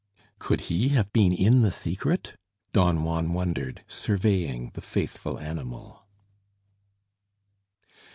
[0.39, 2.35] "Could he have been in the secret?"
[2.73, 6.07] Don Juan wondered, surveying the faithful animal.